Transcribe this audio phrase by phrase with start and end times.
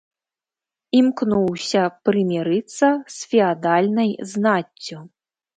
[0.99, 4.99] Імкнуўся прымірыцца з феадальнай знаццю.